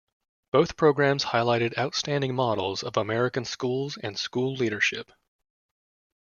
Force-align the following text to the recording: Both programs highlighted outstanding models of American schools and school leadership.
Both 0.51 0.77
programs 0.77 1.23
highlighted 1.25 1.77
outstanding 1.77 2.33
models 2.33 2.81
of 2.81 2.97
American 2.97 3.45
schools 3.45 3.97
and 4.01 4.17
school 4.17 4.55
leadership. 4.55 5.11